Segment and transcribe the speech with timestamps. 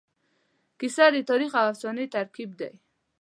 [0.79, 2.71] کیسه د تاریخ او افسانې ترکیب دی.